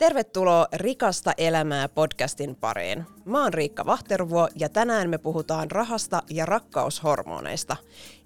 [0.00, 3.06] Tervetuloa Rikasta elämää podcastin pariin.
[3.24, 7.76] Mä oon Riikka Vahtervuo ja tänään me puhutaan rahasta ja rakkaushormoneista.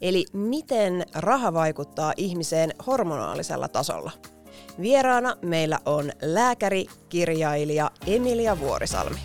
[0.01, 4.11] Eli miten raha vaikuttaa ihmiseen hormonaalisella tasolla.
[4.81, 9.19] Vieraana meillä on lääkäri, kirjailija Emilia Vuorisalmi.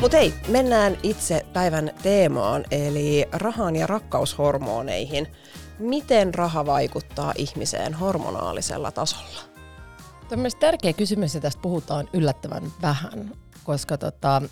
[0.00, 5.28] Mutta hei, mennään itse päivän teemaan, eli rahan ja rakkaushormoneihin.
[5.78, 9.40] Miten raha vaikuttaa ihmiseen hormonaalisella tasolla?
[10.28, 13.32] Tämä on tärkeä kysymys ja tästä puhutaan yllättävän vähän,
[13.64, 14.42] koska tota,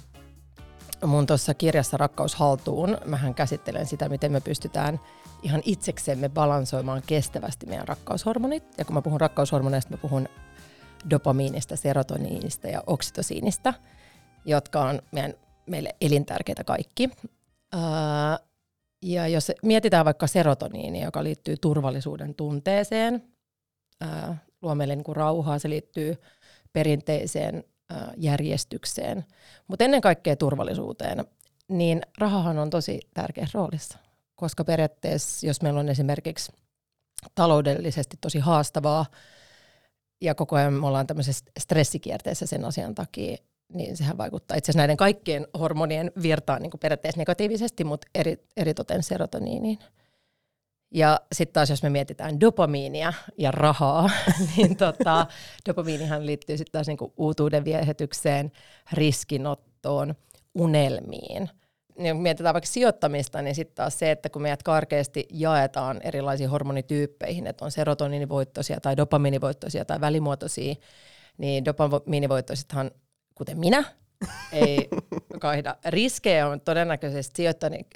[1.06, 5.00] mun tuossa kirjassa Rakkaus haltuun, mähän käsittelen sitä, miten me pystytään
[5.42, 8.64] ihan itseksemme balansoimaan kestävästi meidän rakkaushormonit.
[8.78, 10.28] Ja kun mä puhun rakkaushormoneista, mä puhun
[11.10, 13.74] dopamiinista, serotoniinista ja oksitosiinista,
[14.44, 15.34] jotka on meidän,
[15.66, 17.10] meille elintärkeitä kaikki.
[17.74, 18.53] Uh,
[19.04, 23.22] ja jos mietitään vaikka serotoniini, joka liittyy turvallisuuden tunteeseen,
[24.62, 26.16] luo meille niin kuin rauhaa, se liittyy
[26.72, 27.64] perinteiseen
[28.16, 29.24] järjestykseen,
[29.68, 31.24] mutta ennen kaikkea turvallisuuteen,
[31.68, 33.98] niin rahahan on tosi tärkeä roolissa.
[34.34, 36.52] Koska periaatteessa, jos meillä on esimerkiksi
[37.34, 39.06] taloudellisesti tosi haastavaa,
[40.20, 43.36] ja koko ajan me ollaan tämmöisessä stressikierteessä sen asian takia,
[43.72, 49.02] niin sehän vaikuttaa itse asiassa näiden kaikkien hormonien virtaan niin periaatteessa negatiivisesti, mutta eri, eritoten
[49.02, 49.78] serotoniiniin.
[50.90, 54.10] Ja sitten taas jos me mietitään dopamiinia ja rahaa,
[54.56, 55.26] niin tota,
[55.68, 58.52] dopamiinihan liittyy sitten taas niinku uutuuden viehätykseen,
[58.92, 60.14] riskinottoon,
[60.54, 61.50] unelmiin.
[61.98, 66.50] Ja kun mietitään vaikka sijoittamista, niin sitten taas se, että kun meidät karkeasti jaetaan erilaisiin
[66.50, 70.74] hormonityyppeihin, että on serotoniinivoittoisia tai dopamiinivoittoisia tai välimuotoisia,
[71.38, 72.90] niin dopamiinivoittoisethan
[73.34, 73.84] kuten minä,
[74.52, 74.88] ei
[75.40, 77.42] kaihda riskejä, on todennäköisesti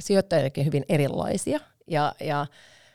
[0.01, 1.61] sijoittajillekin hyvin erilaisia.
[1.87, 2.47] Ja, ja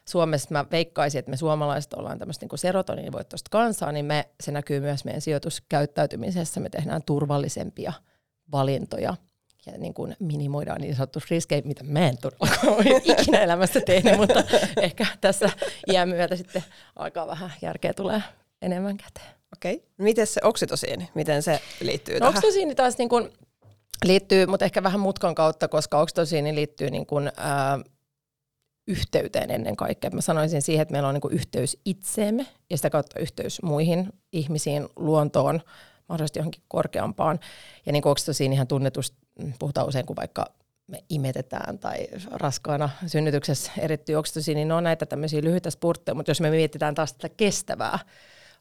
[0.09, 4.79] Suomessa mä veikkaisin, että me suomalaiset ollaan tämmöistä niin serotoniinivoittoista kansaa, niin me, se näkyy
[4.79, 6.59] myös meidän sijoituskäyttäytymisessä.
[6.59, 7.93] Me tehdään turvallisempia
[8.51, 9.15] valintoja
[9.65, 14.43] ja niin kuin minimoidaan niin sanottu riskejä, mitä mä en todellakaan ikinä elämässä tehnyt, mutta
[14.81, 15.49] ehkä tässä
[15.91, 16.63] iän myötä sitten
[16.95, 18.23] aika vähän järkeä tulee
[18.61, 19.42] enemmän käteen.
[19.53, 19.75] Okei.
[19.75, 19.87] Okay.
[19.97, 22.29] Miten se oksitosiini, miten se liittyy no, tähän?
[22.29, 23.29] Oksitosiini taas niin kuin
[24.05, 27.79] liittyy, mutta ehkä vähän mutkan kautta, koska oksitosiini liittyy niin kuin, ää,
[28.87, 30.09] yhteyteen ennen kaikkea.
[30.09, 34.09] Mä sanoisin siihen, että meillä on niin kuin yhteys itseemme ja sitä kautta yhteys muihin
[34.31, 35.61] ihmisiin, luontoon,
[36.09, 37.39] mahdollisesti johonkin korkeampaan.
[37.85, 39.17] Ja niin kuin oksitosiinihan tunnetusti
[39.59, 40.45] puhutaan usein, kun vaikka
[40.87, 46.31] me imetetään tai raskaana synnytyksessä erittyy oksitosiini, niin ne on näitä tämmöisiä lyhyitä spurtteja, mutta
[46.31, 47.99] jos me mietitään taas tätä kestävää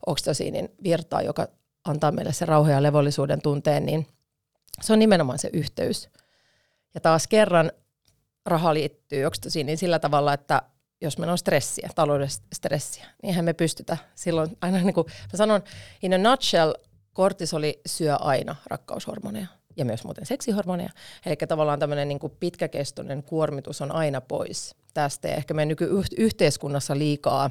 [0.06, 1.48] oksitosiinin virtaa, joka
[1.84, 4.06] antaa meille se rauha ja levollisuuden tunteen, niin
[4.80, 6.08] se on nimenomaan se yhteys.
[6.94, 7.72] Ja taas kerran
[8.46, 10.62] raha liittyy oksitosiiniin sillä tavalla, että
[11.00, 15.36] jos meillä on stressiä, taloudellista stressiä, niin eihän me pystytä silloin aina niin kuin mä
[15.36, 15.62] sanon,
[16.02, 16.72] in a nutshell,
[17.12, 19.46] kortisoli syö aina rakkaushormoneja
[19.76, 20.90] ja myös muuten seksihormoneja.
[21.26, 25.28] Eli tavallaan tämmöinen niin kuin pitkäkestoinen kuormitus on aina pois tästä.
[25.28, 27.50] Ja ehkä meidän nykyyhteiskunnassa liikaa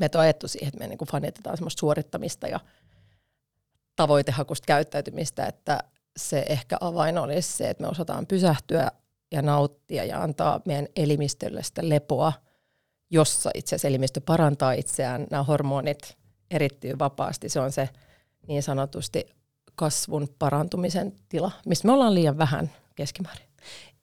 [0.00, 2.60] me ajettu siihen, että me niin fanitetaan semmoista suorittamista ja
[3.96, 5.80] tavoitehakusta käyttäytymistä, että
[6.16, 8.90] se ehkä avain olisi se, että me osataan pysähtyä
[9.32, 12.32] ja nauttia ja antaa meidän elimistölle sitä lepoa,
[13.10, 16.16] jossa itse asiassa elimistö parantaa itseään, nämä hormonit
[16.50, 17.48] erittyy vapaasti.
[17.48, 17.88] Se on se
[18.48, 19.26] niin sanotusti
[19.74, 23.48] kasvun parantumisen tila, mistä me ollaan liian vähän keskimäärin.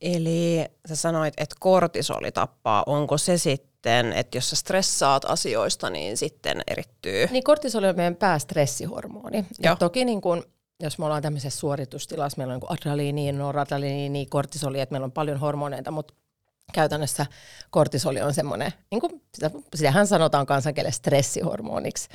[0.01, 2.83] Eli sä sanoit, että kortisoli tappaa.
[2.85, 7.27] Onko se sitten sitten, että jos sä stressaat asioista, niin sitten erittyy.
[7.31, 9.45] Niin kortisoli on meidän päästressihormoni.
[9.63, 10.43] Ja toki niin kun,
[10.79, 15.39] jos me ollaan tämmöisessä suoritustilassa, meillä on niin adrenaliini, noradrenaliini, kortisoli, että meillä on paljon
[15.39, 16.13] hormoneita, mutta
[16.73, 17.25] käytännössä
[17.69, 22.09] kortisoli on semmoinen, niin kuin sitä, sitähän sanotaan kansankielessä stressihormoniksi.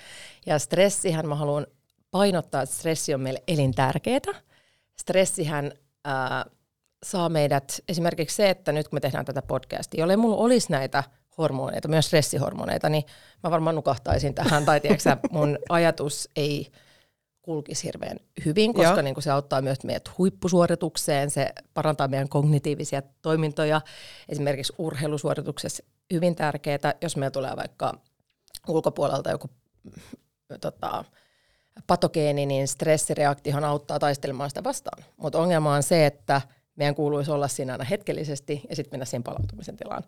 [0.47, 1.67] Ja stressihän mä haluan
[2.11, 4.43] painottaa, että stressi on meille elintärkeää.
[5.01, 5.73] Stressihän
[6.05, 6.45] ää,
[7.05, 11.05] saa meidät, esimerkiksi se, että nyt kun me tehdään tätä podcastia, jolle mulla olisi näitä
[11.39, 13.05] hormoneita, myös stressihormoneita, niin
[13.43, 14.65] mä varmaan nukahtaisin tähän.
[14.65, 16.73] Tai tiedätkö, mun ajatus ei
[17.43, 23.03] kulkisi hirveän hyvin, koska niin kuin se auttaa myös meidät huippusuoritukseen, se parantaa meidän kognitiivisia
[23.23, 23.81] toimintoja.
[24.29, 27.95] Esimerkiksi urheilusuorituksessa hyvin tärkeää, jos meillä tulee vaikka
[28.69, 29.51] ulkopuolelta joku
[30.61, 31.05] tota,
[31.87, 35.05] patogeeni, niin stressireaktiohan auttaa taistelemaan sitä vastaan.
[35.17, 36.41] Mutta ongelma on se, että
[36.77, 40.03] meidän kuuluisi olla siinä aina hetkellisesti ja sitten mennä siihen palautumisen tilaan.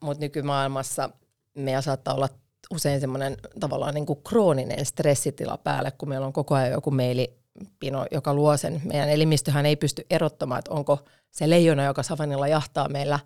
[0.00, 1.10] Mutta nykymaailmassa
[1.54, 2.28] meillä saattaa olla
[2.70, 8.06] usein semmoinen tavallaan niin kuin krooninen stressitila päälle, kun meillä on koko ajan joku mailipino,
[8.10, 8.80] joka luo sen.
[8.84, 10.98] Meidän elimistöhän ei pysty erottamaan, että onko
[11.30, 13.18] se leijona, joka savannilla jahtaa meillä,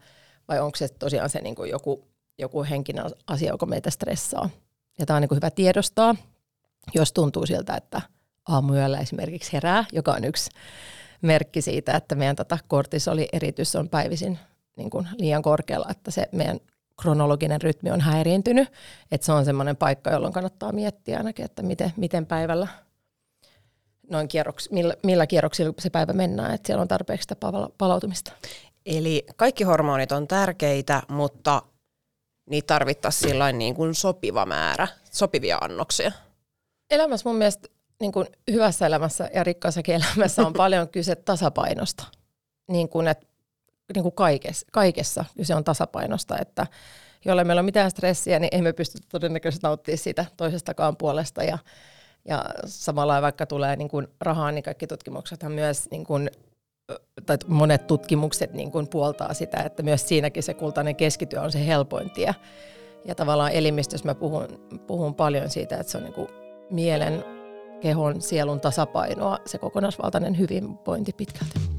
[0.48, 4.50] vai onko se tosiaan se niin kuin joku joku henkinen asia, joka meitä stressaa.
[4.98, 6.16] Ja tämä on niin kuin hyvä tiedostaa,
[6.94, 8.02] jos tuntuu siltä, että
[8.48, 10.50] aamuyöllä esimerkiksi herää, joka on yksi
[11.22, 14.38] merkki siitä, että meidän tätä kortisoli eritys on päivisin
[14.76, 16.61] niin kuin liian korkealla, että se meidän
[17.02, 18.69] kronologinen rytmi on häiriintynyt.
[19.12, 22.69] Että se on semmoinen paikka, jolloin kannattaa miettiä ainakin, että miten, miten päivällä
[24.11, 27.37] noin kierroks, millä, millä kierroksilla se päivä mennään, että siellä on tarpeeksi sitä
[27.78, 28.32] palautumista.
[28.87, 31.62] Eli kaikki hormonit on tärkeitä, mutta
[32.50, 36.12] niitä tarvittaisiin sillain niin kuin sopiva määrä, sopivia annoksia.
[36.90, 37.69] Elämässä mun mielestä
[38.00, 42.05] niin kuin hyvässä elämässä ja rikkaassakin elämässä on paljon kyse tasapainosta.
[42.69, 43.26] Niin kuin, että,
[43.94, 46.66] niin kuin kaikessa, kaikessa kyse on tasapainosta, että
[47.24, 51.44] jolle meillä on mitään stressiä, niin emme pysty todennäköisesti nauttimaan siitä toisestakaan puolesta.
[51.44, 51.58] Ja,
[52.28, 56.30] ja samalla vaikka tulee niin kuin rahaa, niin kaikki tutkimuksethan myös, niin kuin,
[57.26, 61.66] tai monet tutkimukset niin kuin puoltaa sitä, että myös siinäkin se kultainen keskityö on se
[61.66, 62.34] helpoin tie.
[63.04, 64.48] Ja tavallaan elimistössä mä puhun,
[64.86, 66.28] puhun paljon siitä, että se on niin kuin
[66.70, 67.24] mielen
[67.80, 71.75] kehon, sielun tasapainoa, se kokonaisvaltainen hyvinvointi pitkälti.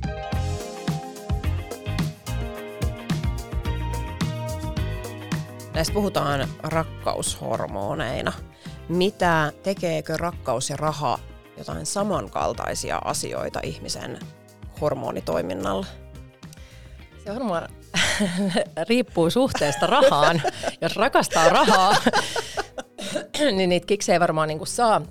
[5.77, 8.33] Näistä puhutaan rakkaushormoneina.
[8.89, 11.19] Mitä tekeekö rakkaus ja raha
[11.57, 14.19] jotain samankaltaisia asioita ihmisen
[14.81, 15.85] hormonitoiminnalla?
[17.23, 17.69] Se varmaan
[18.89, 20.41] riippuu suhteesta rahaan.
[20.81, 21.95] Jos rakastaa rahaa,
[23.55, 25.01] niin niitä kiksejä varmaan niin kuin saa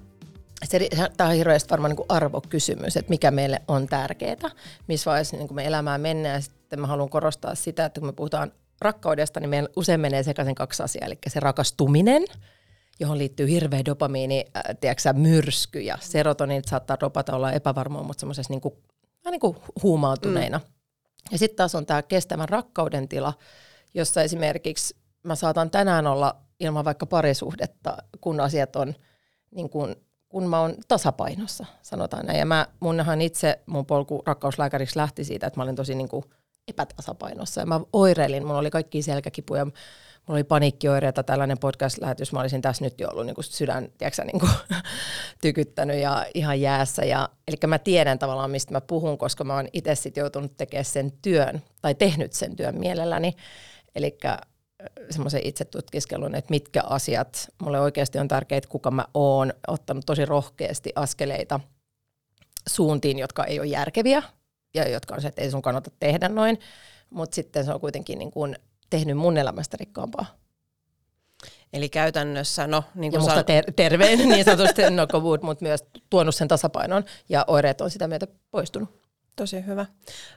[0.64, 4.50] se, tämä on hirveästi varmaan niin kuin arvokysymys, että mikä meille on tärkeää,
[4.88, 6.42] missä vaiheessa niin kuin me elämään mennään.
[6.42, 10.54] Sitten mä haluan korostaa sitä, että kun me puhutaan rakkaudesta, niin meillä usein menee sekaisin
[10.54, 11.06] kaksi asiaa.
[11.06, 12.24] Eli se rakastuminen,
[13.00, 18.52] johon liittyy hirveä dopamiini, äh, tiedätkö, myrsky ja serotoniin saattaa dopata olla epävarmoa, mutta semmoisessa
[18.52, 18.74] niin kuin,
[19.30, 20.58] niin kuin huumautuneina.
[20.58, 20.64] Mm.
[21.32, 23.32] Ja sitten taas on tämä kestävän rakkauden tila,
[23.94, 28.94] jossa esimerkiksi mä saatan tänään olla ilman vaikka parisuhdetta, kun asiat on
[29.50, 29.96] niin kuin
[30.28, 32.38] kun mä oon tasapainossa, sanotaan näin.
[32.38, 36.24] Ja mä, munhan itse, mun polku rakkauslääkäriksi lähti siitä, että mä olin tosi niin kuin
[36.68, 37.60] epätasapainossa.
[37.60, 39.74] Ja mä oireilin, mulla oli kaikki selkäkipuja, mulla
[40.28, 44.40] oli paniikkioireita, tällainen podcast-lähetys, mä olisin tässä nyt jo ollut niin kuin sydän, tiedätkö, niin
[44.40, 44.52] kuin,
[45.42, 47.04] tykyttänyt ja ihan jäässä.
[47.04, 50.84] Ja, eli mä tiedän tavallaan, mistä mä puhun, koska mä oon itse sitten joutunut tekemään
[50.84, 53.32] sen työn, tai tehnyt sen työn mielelläni.
[53.94, 54.18] Eli
[55.10, 60.24] semmoisen itse tutkiskelun, että mitkä asiat mulle oikeasti on tärkeitä, kuka mä oon, ottanut tosi
[60.24, 61.60] rohkeasti askeleita
[62.68, 64.22] suuntiin, jotka ei ole järkeviä
[64.82, 66.58] ja jotka on se, että ei sun kannata tehdä noin,
[67.10, 68.56] mutta sitten se on kuitenkin niin kuin
[68.90, 70.26] tehnyt mun elämästä rikkaampaa.
[71.72, 75.06] Eli käytännössä, no niin kuin ja musta ter- terveen niin sanotusti, no
[75.42, 79.06] mutta myös tuonut sen tasapainon ja oireet on sitä myötä poistunut.
[79.36, 79.86] Tosi hyvä.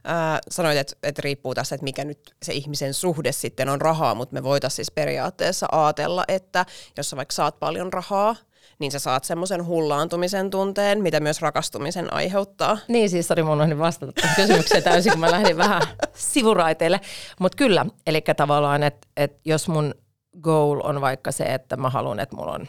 [0.04, 4.16] Ää, sanoit, että, että riippuu tässä, että mikä nyt se ihmisen suhde sitten on rahaa,
[4.16, 6.66] mutta me voitaisiin siis periaatteessa ajatella, että
[6.98, 8.36] jos sä vaikka saat paljon rahaa,
[8.80, 12.78] niin sä saat semmoisen hullaantumisen tunteen, mitä myös rakastumisen aiheuttaa.
[12.88, 15.82] Niin siis, sori, mun on vastata kysymykseen täysin, kun mä lähdin vähän
[16.16, 17.02] sivuraiteille.
[17.40, 19.96] Mutta kyllä, eli tavallaan, että et jos mun
[20.42, 22.68] goal on vaikka se, että mä haluan, että mulla on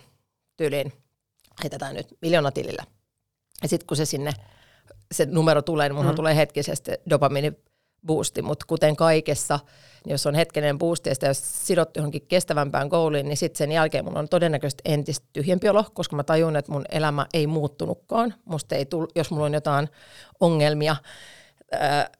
[0.57, 0.93] tyyliin,
[1.63, 2.85] heitetään nyt miljoona tilillä.
[3.63, 4.33] Ja sitten kun se sinne
[5.13, 6.17] se numero tulee, niin munhan mm.
[6.17, 9.59] tulee hetkisesti dopamiiniboosti, mutta kuten kaikessa,
[10.07, 14.05] jos on hetkinen boosti ja sitä jos sidottu johonkin kestävämpään goaliin, niin sitten sen jälkeen
[14.05, 18.35] mun on todennäköisesti entistä tyhjempi olo, koska mä tajun, että mun elämä ei muuttunutkaan.
[18.45, 19.89] Musta ei tull, jos mulla on jotain
[20.41, 20.97] ongelmia,
[21.73, 22.11] ää,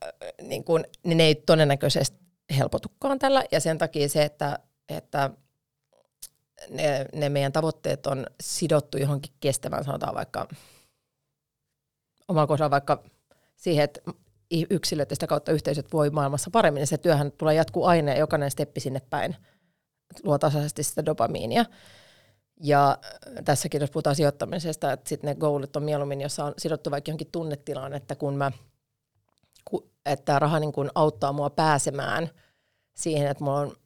[0.43, 2.17] niin, kun, niin ne ei todennäköisesti
[2.59, 3.45] helpotukaan tällä.
[3.53, 4.59] Ja sen takia se, että,
[4.89, 5.31] että
[6.71, 10.49] ne, ne meidän tavoitteet on sidottu johonkin kestävään, sanotaan vaikka
[12.29, 13.03] omalla kohdalla vaikka
[13.57, 14.01] siihen, että
[14.71, 18.19] yksilöt ja sitä kautta yhteisöt voi maailmassa paremmin, niin se työhän tulee jatkuu aina ja
[18.19, 19.37] jokainen steppi sinne päin
[20.23, 21.65] luo tasaisesti sitä dopamiinia.
[22.63, 22.99] Ja
[23.45, 27.29] tässäkin, jos puhutaan sijoittamisesta, että sitten ne goalit on mieluummin, jossa on sidottu vaikka johonkin
[27.33, 28.53] tunnetilaan, että kun mä,
[30.07, 32.31] että raha niin kun auttaa mua pääsemään
[32.95, 33.77] siihen, että mulla on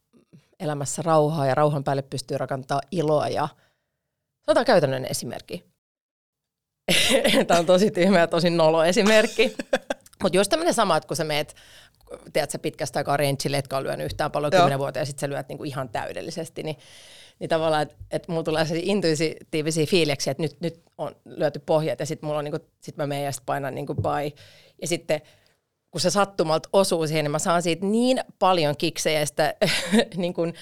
[0.59, 3.47] elämässä rauhaa ja rauhan päälle pystyy rakentamaan iloa ja
[4.47, 5.65] Otetaan käytännön esimerkki.
[7.47, 9.55] Tämä on tosi tyhmä ja tosi nolo esimerkki.
[10.23, 11.55] Mutta jos tämmöinen sama, että kun sä meet
[12.33, 15.47] tiedät, pitkästä aikaa ranchille, etkä ole lyönyt yhtään paljon kymmenen vuotta ja sitten sä lyöt
[15.47, 16.77] niinku ihan täydellisesti, niin,
[17.39, 21.99] niin tavallaan, että et mulla tulee sellaisia intuitiivisia fiiliksiä, että nyt, nyt on lyöty pohjat
[21.99, 24.31] ja sitten mulla on niinku, sit mä menen ja sit painan niinku bye.
[24.81, 25.21] Ja sitten
[25.95, 29.53] kun se sattumalta osuu siihen, niin mä saan siitä niin paljon kiksejä ja sitä,
[30.15, 30.53] niin kun,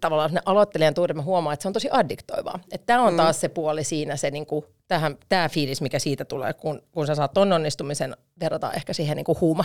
[0.00, 2.58] tavallaan ne aloittelijan tuuri, mä huomaan, että se on tosi addiktoivaa.
[2.72, 3.16] Että tämä on mm.
[3.16, 7.06] taas se puoli siinä, se niin kuin, tähän, tämä fiilis, mikä siitä tulee, kun, kun
[7.06, 9.64] sä saat ton onnistumisen verrata ehkä siihen niin kuin huuma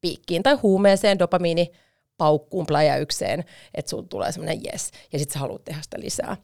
[0.00, 1.70] piikkiin tai huumeeseen, dopamiini
[2.16, 6.36] paukkuun pläjäykseen, että sulla tulee semmoinen yes, ja sitten sä haluat tehdä sitä lisää.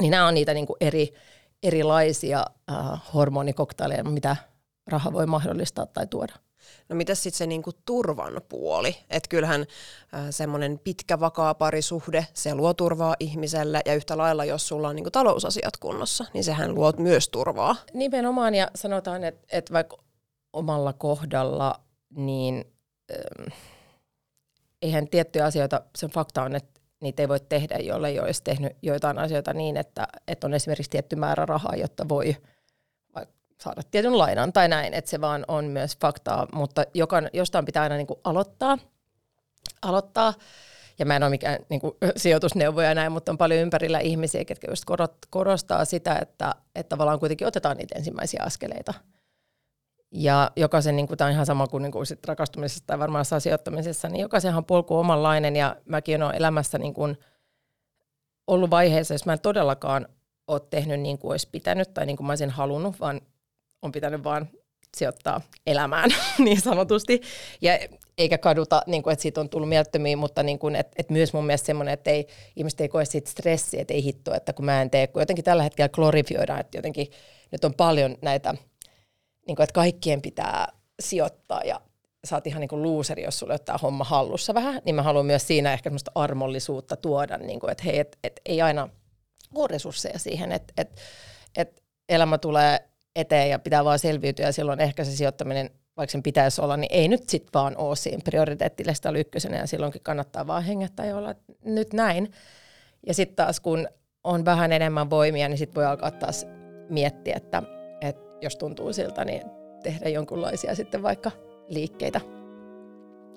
[0.00, 1.08] Niin nämä on niitä niin eri,
[1.62, 4.36] erilaisia äh, hormonikoktaileja, mitä
[4.86, 6.34] raha voi mahdollistaa tai tuoda.
[6.88, 8.96] No mitä sitten se niinku turvan puoli?
[9.10, 14.68] Että kyllähän äh, semmoinen pitkä vakaa parisuhde, se luo turvaa ihmiselle ja yhtä lailla, jos
[14.68, 17.76] sulla on niinku talousasiat kunnossa, niin sehän luo myös turvaa.
[17.94, 19.96] Nimenomaan ja sanotaan, että, että vaikka
[20.52, 21.80] omalla kohdalla,
[22.16, 22.64] niin
[23.12, 23.48] ähm,
[24.82, 28.72] eihän tiettyjä asioita, sen fakta on, että niitä ei voi tehdä, jolle ei olisi tehnyt
[28.82, 32.36] joitain asioita niin, että, että on esimerkiksi tietty määrä rahaa, jotta voi
[33.60, 37.82] saada tietyn lainan tai näin, että se vaan on myös faktaa, mutta jokan, jostain pitää
[37.82, 38.78] aina niin kuin aloittaa,
[39.82, 40.34] aloittaa,
[40.98, 44.70] ja mä en ole mikään niin kuin, sijoitusneuvoja näin, mutta on paljon ympärillä ihmisiä, jotka
[44.70, 44.84] just
[45.30, 48.94] korostaa sitä, että, että tavallaan kuitenkin otetaan niitä ensimmäisiä askeleita.
[50.12, 53.24] Ja jokaisen, niin kuin, tämä on ihan sama kuin, niin kuin sit rakastumisessa tai varmaan
[53.38, 57.18] sijoittamisessa, niin jokaisenhan polku omanlainen ja mäkin olen elämässä niin kuin,
[58.46, 60.08] ollut vaiheessa, jos mä en todellakaan
[60.46, 63.20] ole tehnyt niin kuin olisi pitänyt tai niin kuin mä olisin halunnut, vaan
[63.82, 64.48] on pitänyt vaan
[64.96, 67.20] sijoittaa elämään niin sanotusti.
[67.60, 67.78] Ja
[68.18, 71.32] eikä kaduta, niin kuin, että siitä on tullut mielettömiä, mutta niin kuin, että, että myös
[71.32, 74.64] mun mielestä semmoinen, että ei, ihmiset ei koe siitä stressiä, että ei hittoa, että kun
[74.64, 77.06] mä en tee, kun jotenkin tällä hetkellä glorifioidaan, että jotenkin
[77.52, 78.54] nyt on paljon näitä,
[79.46, 80.68] niin kuin, että kaikkien pitää
[81.00, 81.80] sijoittaa ja
[82.24, 85.26] sä oot ihan niin kuin looseri, jos sulle ottaa homma hallussa vähän, niin mä haluan
[85.26, 88.88] myös siinä ehkä semmoista armollisuutta tuoda, niin kuin, että hei, et, et ei aina
[89.54, 91.00] ole resursseja siihen, että et,
[91.56, 96.22] et elämä tulee eteen ja pitää vaan selviytyä ja silloin ehkä se sijoittaminen, vaikka sen
[96.22, 100.62] pitäisi olla, niin ei nyt sitten vaan ole siinä prioriteettilista ykkösenä ja silloinkin kannattaa vaan
[100.64, 102.32] hengättää ja olla nyt näin.
[103.06, 103.88] Ja sitten taas kun
[104.24, 106.46] on vähän enemmän voimia, niin sitten voi alkaa taas
[106.88, 107.62] miettiä, että,
[108.00, 109.42] että jos tuntuu siltä, niin
[109.82, 111.30] tehdä jonkunlaisia sitten vaikka
[111.68, 112.20] liikkeitä,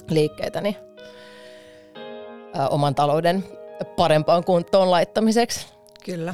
[0.10, 0.76] liikkeitä niin,
[2.60, 3.44] ä, oman talouden
[3.96, 5.68] parempaan kuntoon laittamiseksi.
[6.06, 6.34] Kyllä.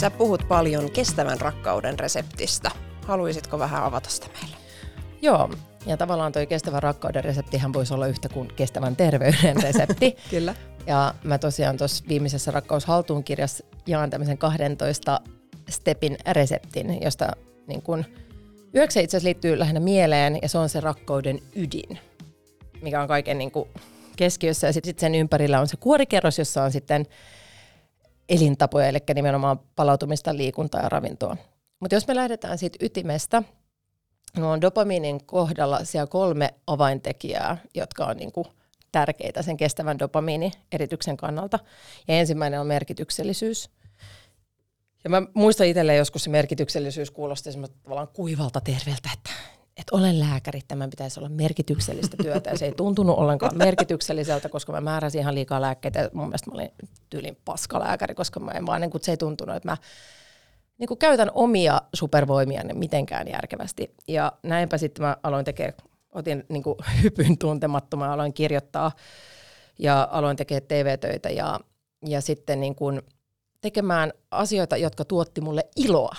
[0.00, 2.70] Sä puhut paljon kestävän rakkauden reseptistä.
[3.06, 4.56] Haluaisitko vähän avata sitä meille?
[5.22, 5.50] Joo,
[5.86, 10.16] ja tavallaan toi kestävän rakkauden reseptihän voisi olla yhtä kuin kestävän terveyden resepti.
[10.30, 10.54] Kyllä.
[10.86, 15.20] Ja mä tosiaan tuossa viimeisessä Rakkaus haltuun kirjassa jaan tämmöisen 12
[15.68, 17.32] stepin reseptin, josta
[17.66, 18.04] niin kun,
[18.74, 21.98] yhdeksän itse asiassa liittyy lähinnä mieleen, ja se on se rakkauden ydin,
[22.82, 23.68] mikä on kaiken niin kuin
[24.16, 24.66] keskiössä.
[24.66, 27.06] Ja sitten sit sen ympärillä on se kuorikerros, jossa on sitten
[28.28, 31.36] elintapoja, eli nimenomaan palautumista, liikuntaa ja ravintoa.
[31.80, 33.42] Mutta jos me lähdetään siitä ytimestä,
[34.36, 38.46] no on dopamiinin kohdalla siellä kolme avaintekijää, jotka on niin kuin
[38.92, 41.58] tärkeitä sen kestävän dopamiini-erityksen kannalta.
[42.08, 43.70] Ja ensimmäinen on merkityksellisyys.
[45.04, 47.50] Ja mä muistan itselleen joskus se merkityksellisyys kuulosti
[47.82, 49.30] tavallaan kuivalta terveeltä, että
[49.76, 52.50] että olen lääkäri, tämän pitäisi olla merkityksellistä työtä.
[52.50, 56.10] Ja se ei tuntunut ollenkaan merkitykselliseltä, koska mä määräsin ihan liikaa lääkkeitä.
[56.12, 56.70] Mun mielestä mä olin
[57.10, 59.76] tyylin paskalääkäri, koska mä en vaan, niin kuin, se ei tuntunut, että mä
[60.78, 63.94] niin kuin käytän omia supervoimia mitenkään järkevästi.
[64.08, 65.74] Ja näinpä sitten mä aloin tekemään,
[66.12, 68.92] otin niin kuin hypyn tuntemattomaan, aloin kirjoittaa
[69.78, 71.60] ja aloin tekemään TV-töitä ja,
[72.06, 73.02] ja sitten niin kuin
[73.60, 76.16] tekemään asioita, jotka tuotti mulle iloa.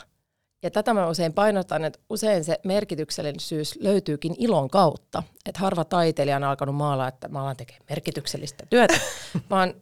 [0.64, 5.24] Ja tätä mä usein painotan, että usein se merkityksellisyys löytyykin ilon kautta.
[5.46, 9.00] Että harva taiteilija on alkanut maalaa, että mä alan tekemään merkityksellistä työtä,
[9.50, 9.74] vaan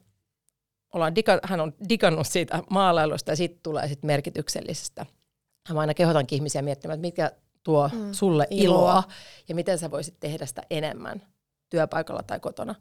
[0.96, 5.06] ollaan diga, hän on digannut siitä maalailusta ja sitten tulee sitten merkityksellisestä.
[5.74, 7.32] Mä aina kehotankin ihmisiä miettimään, että mikä
[7.64, 8.78] tuo mm, sulle iloa.
[8.78, 9.04] iloa
[9.50, 11.22] ja miten sä voisit tehdä sitä enemmän
[11.70, 12.76] työpaikalla tai kotona.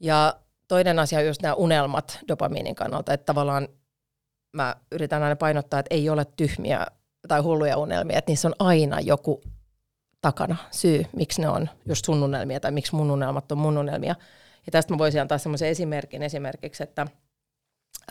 [0.00, 0.34] Ja
[0.68, 3.68] toinen asia on just nämä unelmat dopamiinin kannalta, että tavallaan
[4.52, 6.86] mä yritän aina painottaa, että ei ole tyhmiä
[7.28, 9.42] tai hulluja unelmia, että niissä on aina joku
[10.20, 14.14] takana syy, miksi ne on just sun unelmia tai miksi mun unelmat on mun unelmia.
[14.66, 17.06] Ja tästä mä voisin antaa semmoisen esimerkin esimerkiksi, että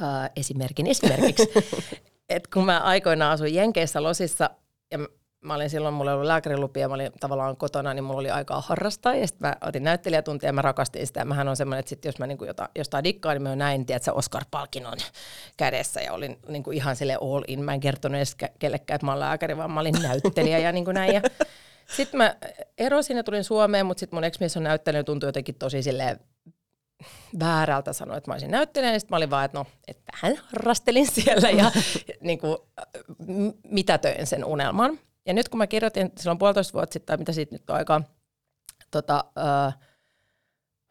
[0.01, 1.49] ää, esimerkin esimerkiksi,
[2.29, 4.49] että kun mä aikoinaan asuin Jenkeissä Losissa
[4.91, 4.99] ja
[5.45, 8.61] mä olin silloin, mulla oli ollut lääkärilupia, mä olin tavallaan kotona, niin mulla oli aikaa
[8.61, 9.15] harrastaa.
[9.15, 11.19] Ja sitten mä otin näyttelijätuntia ja mä rakastin sitä.
[11.19, 13.85] Ja mähän on semmoinen, että sit jos mä niinku jota, jostain dikkaan, niin mä näin,
[13.85, 14.97] tiedätkö, Oscar-palkinnon
[15.57, 16.01] kädessä.
[16.01, 17.63] Ja olin niinku ihan sille all in.
[17.63, 20.85] Mä en kertonut edes kellekään, että mä olen lääkäri, vaan mä olin näyttelijä ja niin
[20.85, 21.15] kuin näin.
[21.15, 21.21] Ja
[21.89, 22.35] sitten mä
[22.77, 26.19] erosin ja tulin Suomeen, mutta sitten mun ex-mies on näyttänyt ja tuntui jotenkin tosi silleen
[27.39, 30.35] väärältä sanoa, että mä olisin näyttelijä, niin sitten mä olin vaan, että no, että hän
[30.35, 31.71] harrastelin siellä ja
[32.21, 32.57] niin kuin,
[33.63, 34.99] mitätöin sen unelman.
[35.25, 38.01] Ja nyt kun mä kirjoitin silloin puolitoista vuotta sitten, tai mitä siitä nyt on aikaa,
[38.91, 39.71] tota, ää,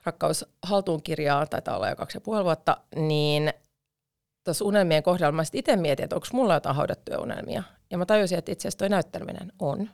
[0.04, 3.52] rakkaus haltuun kirjaa, taitaa olla jo kaksi ja puoli vuotta, niin
[4.44, 7.62] tuossa unelmien kohdalla mä itse mietin, että onko mulla jotain haudattuja unelmia.
[7.90, 9.90] Ja mä tajusin, että itse asiassa toi näytteleminen on.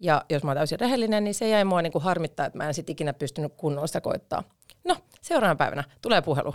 [0.00, 2.66] Ja jos mä oon täysin rehellinen, niin se jäi mua niin kuin harmittaa, että mä
[2.68, 4.42] en sit ikinä pystynyt kunnolla sitä koittaa.
[4.84, 6.54] No, seuraavana päivänä tulee puhelu.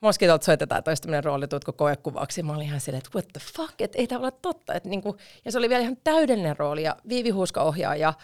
[0.00, 2.42] Moskitolta soitetaan, että olisi tämmöinen rooli, tuutko koekuvaksi.
[2.42, 4.74] Mä olin ihan silleen, että what the fuck, että ei tämä ole totta.
[4.74, 8.14] Että niin kuin, ja se oli vielä ihan täydellinen rooli ja Viivi Huuska ohjaa ja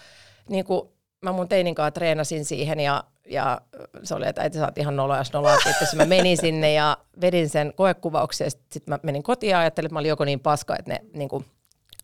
[0.49, 0.88] niin kuin,
[1.23, 3.61] mä mun teinin kanssa treenasin siihen ja, ja
[4.03, 5.55] se oli, että äiti saat ihan noloa, jos noloa.
[5.55, 9.87] Että mä menin sinne ja vedin sen koekuvauksen ja sitten mä menin kotiin ja ajattelin,
[9.87, 11.45] että mä olin joko niin paska, että ne niin kuin,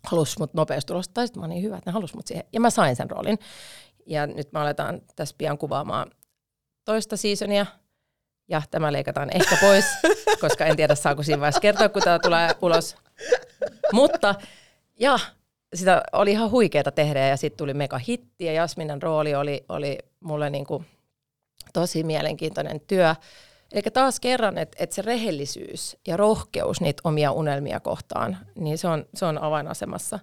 [0.07, 2.45] halusi mut nopeasti ulos, tai sitten mä olin niin hyvä, että ne halusi mut siihen.
[2.52, 3.38] Ja mä sain sen roolin.
[4.07, 6.11] Ja nyt mä aletaan tässä pian kuvaamaan
[6.85, 7.66] toista seasonia,
[8.49, 9.85] ja tämä leikataan ehkä pois,
[10.40, 12.97] koska en tiedä saako siinä vaiheessa kertoa, kun tämä tulee ulos.
[13.92, 14.35] Mutta,
[15.00, 15.19] ja
[15.75, 19.99] sitä oli ihan huikeeta tehdä ja sitten tuli mega hitti ja Jasminen rooli oli, oli
[20.21, 20.85] mulle niinku
[21.73, 23.14] tosi mielenkiintoinen työ.
[23.73, 28.89] Eli taas kerran, että et se rehellisyys ja rohkeus niitä omia unelmia kohtaan, niin se
[28.89, 30.19] on, se on avainasemassa.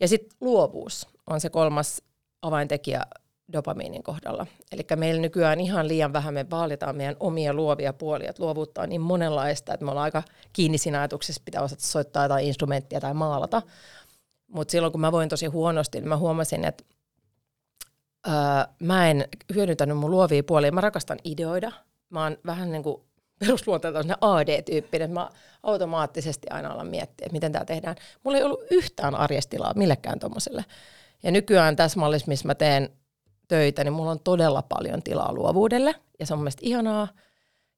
[0.00, 2.02] Ja sitten luovuus on se kolmas
[2.42, 3.02] avaintekijä
[3.52, 4.46] dopamiinin kohdalla.
[4.72, 8.30] Eli meillä nykyään ihan liian vähän me vaalitaan meidän omia luovia puolia.
[8.30, 12.24] Että luovuutta on niin monenlaista, että me ollaan aika kiinni siinä ajatuksessa, pitää osata soittaa
[12.24, 13.62] jotain instrumenttia tai maalata.
[14.46, 16.84] Mutta silloin kun mä voin tosi huonosti, niin mä huomasin, että
[18.26, 18.32] öö,
[18.78, 20.72] mä en hyödyntänyt mun luovia puolia.
[20.72, 21.72] Mä rakastan ideoida.
[22.12, 23.02] Mä oon vähän niin kuin
[23.38, 25.10] perusluonteeltaan AD-tyyppinen.
[25.10, 25.30] Mä
[25.62, 27.96] automaattisesti aina alan miettiä, että miten tämä tehdään.
[28.24, 30.64] Mulla ei ollut yhtään arjestilaa millekään tuommoiselle.
[31.22, 32.90] Ja nykyään tässä mallissa, missä mä teen
[33.48, 35.94] töitä, niin mulla on todella paljon tilaa luovuudelle.
[36.18, 37.08] Ja se on mielestäni ihanaa.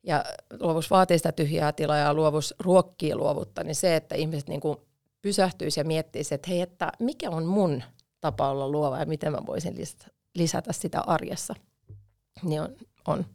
[0.02, 0.24] Ja
[0.60, 3.64] luovuus vaatii sitä tyhjää tilaa ja luovuus ruokkii luovuutta.
[3.64, 4.78] Niin se, että ihmiset niin kuin
[5.22, 7.82] pysähtyisi ja miettisi, että hei, että mikä on mun
[8.20, 9.74] tapa olla luova ja miten mä voisin
[10.34, 11.54] lisätä sitä arjessa,
[12.42, 12.76] niin on,
[13.06, 13.26] on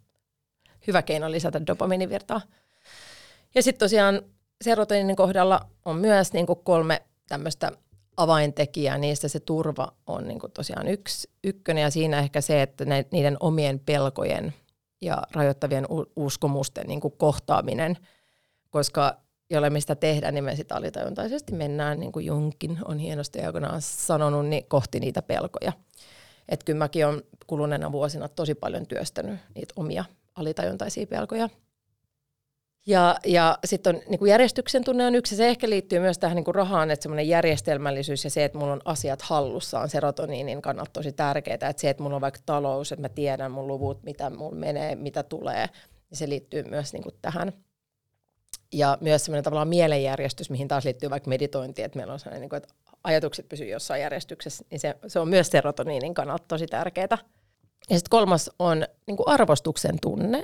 [0.88, 2.42] hyvä keino lisätä dopaminivirtaa.
[3.56, 4.22] Ja sitten tosiaan
[4.62, 7.72] serotoninin kohdalla on myös niin kuin kolme tämmöistä
[8.18, 12.86] avaintekijää, niistä se turva on niin kuin tosiaan yksi, ykkönen ja siinä ehkä se, että
[12.86, 14.54] ne, niiden omien pelkojen
[15.02, 17.98] ja rajoittavien uskomusten niin kuin kohtaaminen,
[18.70, 19.18] koska
[19.50, 24.46] jolle mistä tehdä, niin me sitten alitajuntaisesti mennään, niin kuin Junkin on hienosti aikanaan sanonut,
[24.48, 25.74] niin kohti niitä pelkoja.
[26.50, 30.06] Että kyllä mäkin olen kuluneena vuosina tosi paljon työstänyt niitä omia
[30.40, 31.50] alitajuntaisia pelkoja.
[32.88, 36.92] Ja, ja sitten niin järjestyksen tunne on yksi, se ehkä liittyy myös tähän niin rahaan,
[36.92, 41.54] että semmoinen järjestelmällisyys ja se, että mulla on asiat hallussa on serotoniinin kannalta tosi tärkeää.
[41.54, 44.96] Että se, että mulla on vaikka talous, että mä tiedän mun luvut, mitä mulla menee,
[44.96, 45.68] mitä tulee,
[46.10, 47.54] niin se liittyy myös niin tähän–
[48.74, 52.50] ja myös semmoinen tavallaan mielenjärjestys, mihin taas liittyy vaikka meditointi, että meillä on sellainen, niin
[52.50, 52.74] kuin, että
[53.04, 57.18] ajatukset pysyy jossain järjestyksessä, niin se, se on myös serotoniinin kannalta tosi tärkeää.
[57.90, 60.44] Ja sitten kolmas on niin kuin arvostuksen tunne.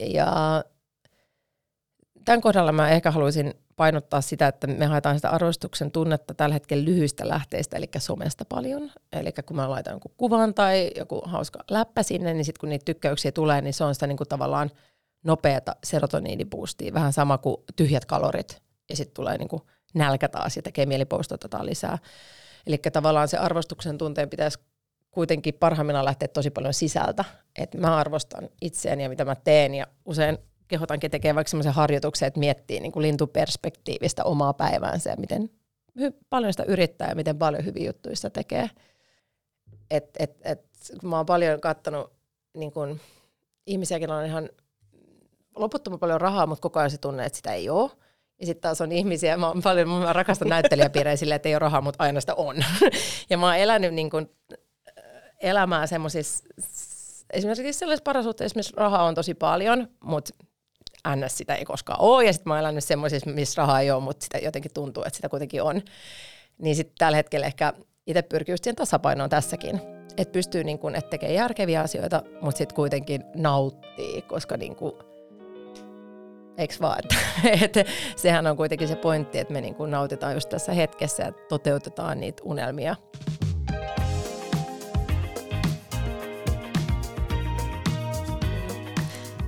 [0.00, 0.64] Ja
[2.24, 6.84] tämän kohdalla mä ehkä haluaisin painottaa sitä, että me haetaan sitä arvostuksen tunnetta tällä hetkellä
[6.84, 8.90] lyhyistä lähteistä, eli somesta paljon.
[9.12, 12.84] Eli kun mä laitan jonkun kuvan tai joku hauska läppä sinne, niin sitten kun niitä
[12.84, 14.70] tykkäyksiä tulee, niin se on sitä niin kuin tavallaan–
[15.26, 19.62] nopeata serotoniiniboostia, vähän sama kuin tyhjät kalorit, ja sitten tulee niin kuin
[19.94, 21.98] nälkä taas ja tekee mieli postata lisää.
[22.66, 24.58] Eli tavallaan se arvostuksen tunteen pitäisi
[25.16, 27.24] kuitenkin parhaimmillaan lähteä tosi paljon sisältä,
[27.58, 32.26] että mä arvostan itseäni ja mitä mä teen, ja usein kehotankin tekemään vaikka semmoisen harjoituksen,
[32.26, 35.50] että miettii niin kuin lintuperspektiivistä omaa päiväänsä ja miten
[36.30, 38.70] paljon sitä yrittää ja miten paljon hyviä juttuja sitä tekee.
[39.90, 40.64] Et, et, et,
[41.02, 42.12] mä oon paljon katsonut
[42.56, 43.00] niin kun,
[43.66, 44.48] ihmisiäkin on ihan
[45.56, 47.90] loputtoman paljon rahaa, mutta koko ajan se tunne, että sitä ei ole.
[48.40, 51.80] Ja sitten taas on ihmisiä, mä, paljon, mä rakastan näyttelijäpiirejä silleen, että ei ole rahaa,
[51.80, 52.56] mutta aina sitä on.
[53.30, 54.30] ja mä oon elänyt niin kuin,
[55.46, 56.44] elämää semmoisissa,
[57.32, 60.34] esimerkiksi sellaisessa parasuhteessa, missä rahaa on tosi paljon, mutta
[61.16, 61.38] ns.
[61.38, 62.24] sitä ei koskaan ole.
[62.24, 65.16] Ja sitten mä oon elänyt semmoisissa, missä rahaa ei ole, mutta sitä jotenkin tuntuu, että
[65.16, 65.82] sitä kuitenkin on.
[66.58, 67.72] Niin sitten tällä hetkellä ehkä
[68.06, 69.80] itse pyrkii just siihen tasapainoon tässäkin.
[70.16, 74.98] Että pystyy niin kun, että tekee järkeviä asioita, mutta sitten kuitenkin nauttii, koska niin kun,
[76.58, 76.98] Eikö vaan?
[77.62, 77.84] Että,
[78.16, 82.20] sehän on kuitenkin se pointti, että me niin kuin nautitaan just tässä hetkessä ja toteutetaan
[82.20, 82.96] niitä unelmia.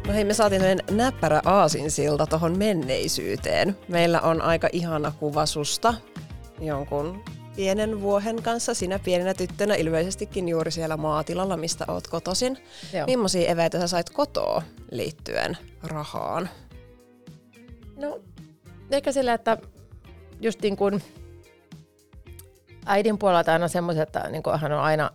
[0.09, 3.77] No hei, me saatiin näppärä aasinsilta tuohon menneisyyteen.
[3.89, 5.95] Meillä on aika ihana kuva susta
[6.61, 7.25] jonkun
[7.57, 12.59] pienen vuohen kanssa, sinä pienenä tyttönä, ilmeisestikin juuri siellä maatilalla, mistä oot kotosin.
[12.93, 13.07] Joo.
[13.07, 16.49] Millaisia eväitä sä sait kotoa liittyen rahaan?
[17.97, 18.21] No,
[18.91, 19.59] ehkä sillä, että
[20.41, 21.03] just niin kuin
[22.87, 25.11] äidin puolelta aina semmoiset, että niin kuin hän on aina,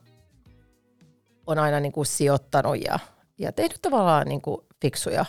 [1.48, 3.00] on aina niin kuin sijoittanut ja,
[3.38, 5.26] ja tehnyt tavallaan niin kuin fiksuja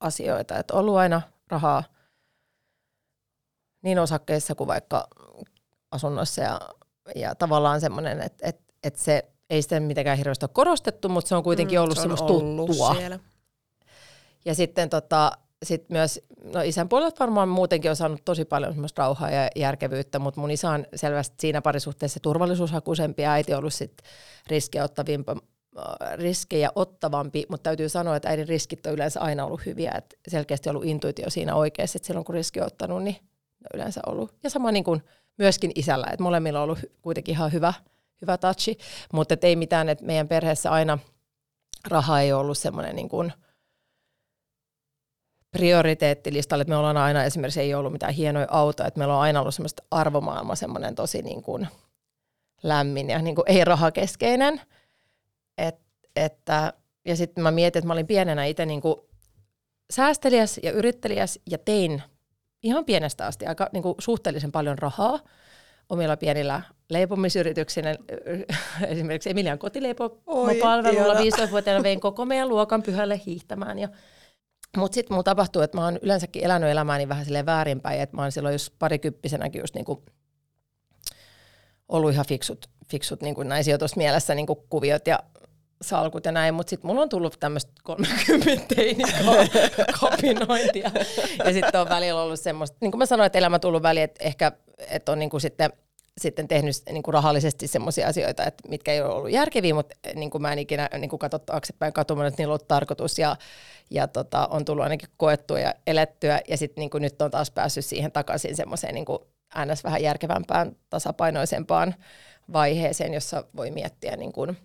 [0.00, 0.58] asioita.
[0.58, 1.84] Että ollut aina rahaa
[3.82, 5.08] niin osakkeissa kuin vaikka
[5.90, 6.60] asunnoissa ja
[7.14, 11.34] ja tavallaan semmoinen, että et, et se ei sitä mitenkään hirveästi ole korostettu, mutta se
[11.34, 12.94] on kuitenkin mm, ollut se on semmoista ollut tuttua.
[12.94, 13.18] Siellä.
[14.44, 16.20] Ja sitten tota, sit myös,
[16.54, 20.50] no isän puolelta varmaan muutenkin on saanut tosi paljon semmoista rauhaa ja järkevyyttä, mutta mun
[20.50, 24.02] isä on selvästi siinä parisuhteessa turvallisuushakuisempi ja äiti on ollut sit
[24.46, 25.32] riskejä ottavimpi,
[26.14, 30.70] riskejä ottavampi, mutta täytyy sanoa, että äidin riskit on yleensä aina ollut hyviä, että selkeästi
[30.70, 33.16] ollut intuitio siinä oikeassa, että silloin kun riski on ottanut, niin
[33.60, 34.34] on yleensä ollut.
[34.42, 35.02] Ja sama niin kuin
[35.38, 37.74] myöskin isällä, että molemmilla on ollut kuitenkin ihan hyvä,
[38.20, 38.78] hyvä touchi,
[39.12, 40.98] mutta ei mitään, että meidän perheessä aina
[41.88, 43.32] raha ei ollut semmoinen niin kuin–
[45.50, 49.40] prioriteettilistalle, että me ollaan aina esimerkiksi ei ollut mitään hienoja autoja, että meillä on aina
[49.40, 51.68] ollut semmoista arvomaailma semmoinen tosi niin kuin
[52.62, 54.60] lämmin ja niin kuin ei rahakeskeinen.
[55.68, 55.76] Et,
[56.16, 56.72] että,
[57.04, 58.96] ja sitten mä mietin, että mä olin pienenä itse niin kuin
[59.90, 62.02] säästeliäs ja yrittelijäs ja tein
[62.62, 65.20] ihan pienestä asti aika niin kuin suhteellisen paljon rahaa
[65.88, 67.94] omilla pienillä leipomisyrityksillä.
[68.86, 73.88] Esimerkiksi Emilian kotileipomopalvelulla 15-vuotiaana vein koko meidän luokan pyhälle hiihtämään ja
[74.76, 78.22] mutta sitten mulla tapahtuu, että mä oon yleensäkin elänyt elämääni vähän silleen väärinpäin, että mä
[78.22, 80.04] oon silloin just parikymppisenäkin just niinku
[81.88, 85.18] ollut ihan fiksut, fiksut niin näin sijoitusmielessä niin kuviot ja
[85.82, 88.74] salkut ja näin, mutta sitten mulla on tullut tämmöistä 30
[90.00, 90.90] kapinointia.
[91.44, 94.04] ja sitten on välillä ollut semmoista, niin kuin mä sanoin, että elämä on tullut väliin,
[94.04, 94.52] että ehkä
[94.88, 95.72] että on niin kuin sitten
[96.18, 100.30] sitten tehnyt niin kuin rahallisesti sellaisia asioita, että mitkä ei ole ollut järkeviä, mutta niin
[100.30, 103.36] kuin mä en ikinä niin kuin katso taaksepäin katumaan, että niillä on ollut tarkoitus ja,
[103.90, 107.50] ja tota, on tullut ainakin koettua ja elettyä ja sitten niin kuin nyt on taas
[107.50, 109.18] päässyt siihen takaisin semmoiseen niin kuin
[109.66, 109.84] ns.
[109.84, 111.94] vähän järkevämpään, tasapainoisempaan
[112.52, 114.56] vaiheeseen, jossa voi miettiä niin kuin,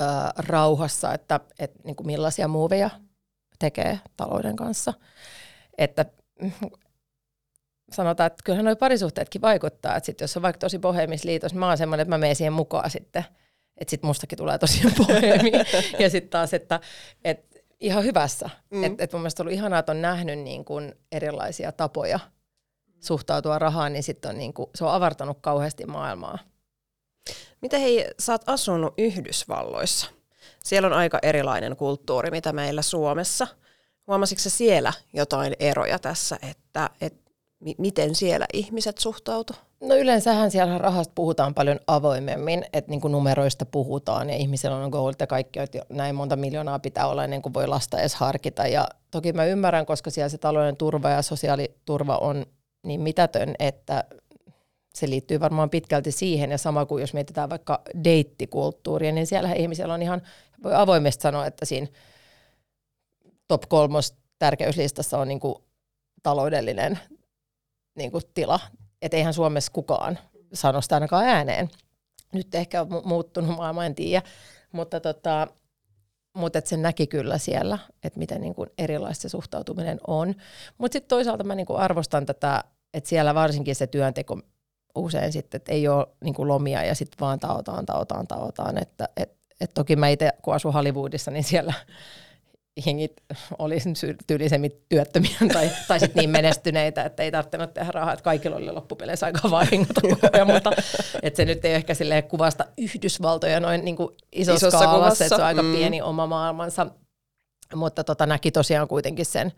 [0.00, 0.04] ö,
[0.36, 2.90] rauhassa, että, että niin kuin millaisia muuveja
[3.58, 4.92] tekee talouden kanssa.
[5.78, 6.04] Että
[7.92, 11.68] sanotaan, että kyllähän nuo parisuhteetkin vaikuttaa, että sit jos on vaikka tosi boheemis liitos, mä
[11.68, 13.24] oon semmoinen, että mä menen siihen mukaan sitten,
[13.76, 15.52] että sit mustakin tulee tosiaan boheemi.
[15.98, 16.80] ja sitten taas, että,
[17.24, 18.50] että ihan hyvässä.
[18.70, 18.84] Mm.
[18.84, 22.20] Että et mun mielestä on ollut ihanaa, että on nähnyt niin kuin erilaisia tapoja
[23.00, 26.38] suhtautua rahaan, niin sitten on niin kuin, se on avartanut kauheasti maailmaa.
[27.60, 30.10] Miten hei, sä oot asunut Yhdysvalloissa?
[30.64, 33.46] Siellä on aika erilainen kulttuuri, mitä meillä Suomessa.
[34.06, 37.30] Huomasitko siellä jotain eroja tässä, että, että
[37.78, 39.52] miten siellä ihmiset suhtautu?
[39.80, 45.10] No yleensähän siellä rahasta puhutaan paljon avoimemmin, että niin numeroista puhutaan ja ihmisellä on goal,
[45.10, 48.66] että kaikki, että näin monta miljoonaa pitää olla ennen kuin voi lasta edes harkita.
[48.66, 52.46] Ja toki mä ymmärrän, koska siellä se talouden turva ja sosiaaliturva on
[52.82, 54.04] niin mitätön, että
[54.94, 56.50] se liittyy varmaan pitkälti siihen.
[56.50, 60.22] Ja sama kuin jos mietitään vaikka deittikulttuuria, niin siellä ihmisellä on ihan,
[60.62, 61.86] voi avoimesti sanoa, että siinä
[63.48, 65.54] top kolmos tärkeyslistassa on niin kuin
[66.22, 66.98] taloudellinen
[67.96, 68.60] niin kuin tila.
[69.02, 70.18] Että eihän Suomessa kukaan
[70.52, 71.70] sano sitä ainakaan ääneen.
[72.32, 74.22] Nyt ehkä on muuttunut maailma, en tiedä.
[74.72, 75.48] Mutta, tota,
[76.36, 80.34] mutta et se näki kyllä siellä, että miten niin kuin erilaista se suhtautuminen on.
[80.78, 84.40] Mutta sitten toisaalta mä niin kuin arvostan tätä, että siellä varsinkin se työnteko
[84.94, 88.78] usein sitten, että ei ole niin kuin lomia ja sitten vaan taotaan, taotaan, taotaan.
[88.78, 91.74] Että et, et toki mä itse, kun asun Hollywoodissa, niin siellä
[92.86, 93.12] jengit
[93.58, 93.76] oli
[94.26, 98.72] tyylisemmin työttömiä tai, tai sit niin menestyneitä, että ei tarvinnut tehdä rahaa, että kaikilla oli
[98.72, 99.96] loppupeleissä aika vahingot
[100.52, 100.72] mutta
[101.22, 105.36] että se nyt ei ehkä sille kuvasta Yhdysvaltoja noin niin kuin isossa, isossa kaavassa, että
[105.36, 105.72] se on aika mm.
[105.72, 106.86] pieni oma maailmansa,
[107.74, 109.52] mutta tota, näki tosiaan kuitenkin sen,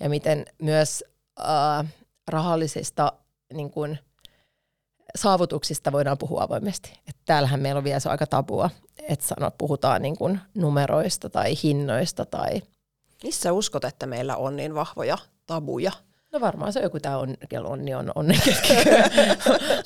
[0.00, 1.04] ja miten myös
[1.40, 1.86] äh,
[2.28, 3.12] rahallisista
[3.52, 3.98] niin kuin,
[5.16, 6.92] saavutuksista voidaan puhua avoimesti.
[7.08, 8.70] Et täällähän meillä on vielä se aika tabua,
[9.08, 12.24] että sano, puhutaan niin kuin numeroista tai hinnoista.
[12.26, 12.62] Tai...
[13.24, 15.92] Missä uskot, että meillä on niin vahvoja tabuja?
[16.32, 18.12] No varmaan se on joku tämä on, onni on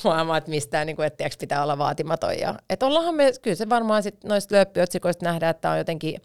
[0.04, 2.38] maailma, että mistään niin kuin, että pitää olla vaatimaton.
[2.38, 6.20] Ja, että ollaanhan me, kyllä se varmaan sit noista lööppyotsikoista nähdään, että on jotenkin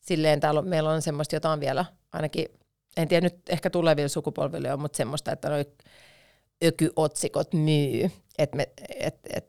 [0.00, 2.46] silleen, täällä on, meillä on semmoista jotain vielä, ainakin,
[2.96, 5.64] en tiedä nyt ehkä tuleville sukupolville on, mutta semmoista, että noi
[6.64, 8.10] ökyotsikot myy.
[8.38, 8.68] Et me,
[8.98, 9.46] et, et,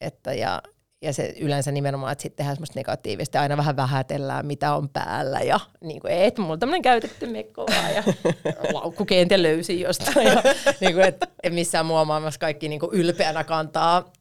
[0.00, 0.62] että ja,
[1.02, 5.40] ja se yleensä nimenomaan, että sitten tehdään semmoista negatiivista aina vähän vähätellään, mitä on päällä
[5.40, 8.02] ja niin kuin, et mulla on tämmöinen käytetty mekko ja
[8.74, 10.42] laukkukentä löysin jostain ja
[10.80, 14.12] niin kuin, et, et missään muu maailmassa kaikki niin kuin ylpeänä kantaa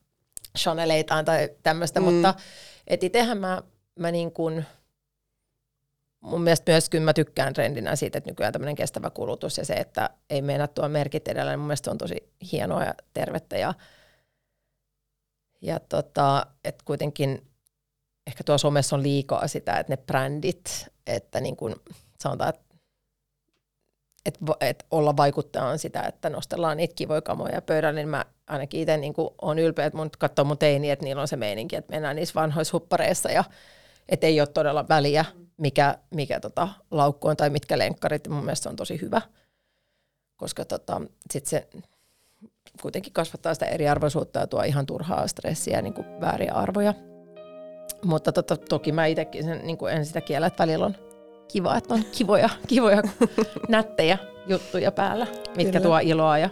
[0.58, 2.04] Chaneleitaan tai tämmöistä, mm.
[2.04, 2.34] mutta
[2.88, 3.62] et itsehän mä,
[4.00, 4.66] mä niin kuin,
[6.22, 9.74] mun mielestä myös kyllä mä tykkään trendinä siitä, että nykyään tämmöinen kestävä kulutus ja se,
[9.74, 13.74] että ei mennä tuo merkit edellä, niin mun mielestä on tosi hienoa ja tervettä ja,
[15.62, 17.50] ja tota, että kuitenkin
[18.28, 21.76] ehkä tuo somessa on liikaa sitä, että ne brändit, että niin kuin
[22.20, 22.70] sanotaan, että
[24.26, 28.98] et, et olla vaikuttajaan sitä, että nostellaan niitä kivoja kamoja pöydälle, niin mä ainakin itse
[28.98, 32.16] niin on ylpeä, että mun katsoo mun teini, että niillä on se meininki, että mennään
[32.16, 33.44] niissä vanhoissa huppareissa ja
[34.10, 35.26] että ei ole todella väliä,
[35.60, 38.28] mikä, mikä tota, laukku on tai mitkä lenkkarit.
[38.28, 39.22] Mun mielestä se on tosi hyvä,
[40.38, 41.68] koska tota, sit se
[42.82, 46.94] kuitenkin kasvattaa sitä eriarvoisuutta ja tuo ihan turhaa stressiä ja niin kuin vääriä arvoja.
[48.04, 50.96] Mutta tota, toki mä itsekin sen, niin kuin en sitä kiellä, että välillä on
[51.52, 53.02] kiva, että on kivoja, kivoja
[53.70, 54.18] nättejä
[54.48, 55.84] juttuja päällä, mitkä Kyllä.
[55.84, 56.50] tuo iloa ja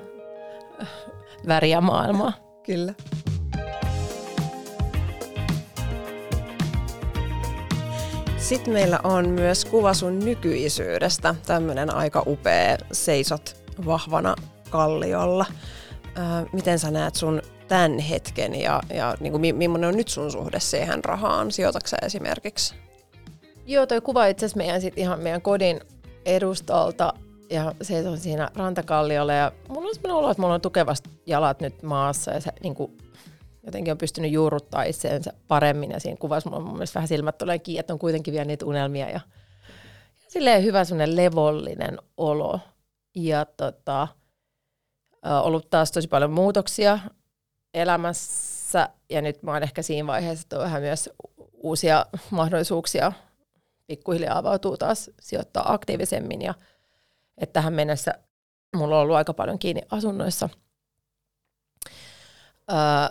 [1.48, 2.34] väriä maailmaa.
[2.64, 2.94] Kyllä.
[8.48, 11.36] Sitten meillä on myös kuva sun nykyisyydestä.
[11.46, 14.36] Tämmöinen aika upea, seisot vahvana
[14.70, 15.46] kalliolla.
[16.16, 20.32] Ää, miten sä näet sun tämän hetken ja, ja niin kuin, millainen on nyt sun
[20.32, 21.52] suhde siihen rahaan?
[21.52, 22.76] Sijoitatko esimerkiksi?
[23.66, 25.80] Joo, toi kuva itse asiassa meidän sit ihan meidän kodin
[26.26, 27.14] edustalta
[27.50, 31.62] ja se on siinä rantakalliolla ja mulla on sellainen olo, että mulla on tukevasti jalat
[31.62, 32.98] nyt maassa ja se niin kuin,
[33.68, 37.60] jotenkin on pystynyt juurruttaa itseensä paremmin ja siinä kuvassa on mun mielestä vähän silmät tulee
[37.60, 39.12] kiinni, että on kuitenkin vielä niitä unelmia ja,
[40.24, 42.60] ja silleen hyvä semmoinen levollinen olo.
[43.16, 44.08] Ja tota,
[45.44, 47.00] ollut taas tosi paljon muutoksia
[47.74, 51.10] elämässä ja nyt mä oon ehkä siinä vaiheessa, että on vähän myös
[51.54, 53.12] uusia mahdollisuuksia.
[53.88, 56.54] Pikkuhiljaa avautuu taas sijoittaa aktiivisemmin ja
[57.38, 58.14] että tähän mennessä
[58.76, 60.50] mulla on ollut aika paljon kiinni asunnoissa.
[62.68, 63.10] Ää,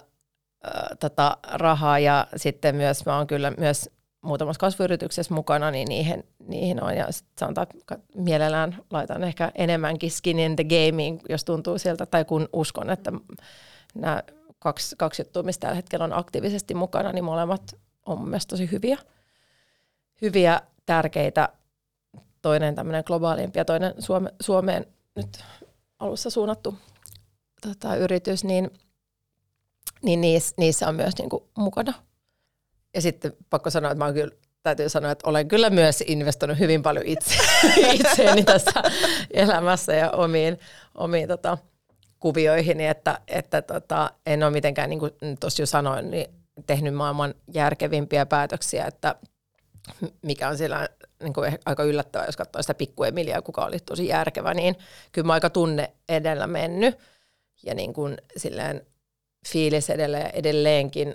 [0.65, 1.99] ää, tota, rahaa.
[1.99, 3.91] Ja sitten myös mä oon kyllä myös
[4.21, 6.97] muutamassa kasvuyrityksessä mukana, niin niihin, niihin on.
[6.97, 7.07] Ja
[7.39, 12.49] sanotaan, että mielellään laitan ehkä enemmänkin skin in the gaming, jos tuntuu sieltä, tai kun
[12.53, 13.13] uskon, että
[13.95, 14.23] nämä
[14.59, 17.63] kaksi, kaksi juttua, mistä tällä hetkellä on aktiivisesti mukana, niin molemmat
[18.07, 18.99] on mun mielestä tosi hyviä.
[20.23, 21.49] Hyviä, tärkeitä,
[22.43, 25.45] toinen tämmöinen globaalimpi ja toinen Suome, Suomeen nyt
[25.99, 26.75] alussa suunnattu
[27.63, 28.71] tota, yritys, niin,
[30.07, 31.93] niin niissä, niissä on myös niin kuin, mukana.
[32.95, 36.83] Ja sitten pakko sanoa, että mä kyllä, täytyy sanoa, että olen kyllä myös investoinut hyvin
[36.83, 37.35] paljon itse,
[38.01, 38.83] itseeni tässä
[39.31, 40.59] elämässä ja omiin,
[40.95, 41.59] omiin tota,
[42.19, 46.27] kuvioihin, että, että tota, en ole mitenkään, niin kuin tuossa jo sanoin, niin
[46.67, 49.15] tehnyt maailman järkevimpiä päätöksiä, että
[50.23, 50.89] mikä on siellä
[51.23, 54.77] niin kuin aika yllättävää, jos katsoo sitä pikku Emilia, kuka oli tosi järkevä, niin
[55.13, 56.99] kyllä mä aika tunne edellä mennyt
[57.63, 58.87] ja niin kuin silleen
[59.53, 61.15] fiilis edellä ja edelleenkin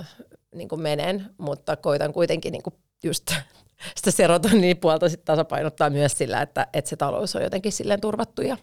[0.00, 0.06] äh,
[0.54, 3.30] niin kuin menen, mutta koitan kuitenkin niin kuin just
[3.96, 8.42] sitä serotoniin puolta sit tasapainottaa myös sillä, että, että se talous on jotenkin silleen turvattu
[8.42, 8.56] ja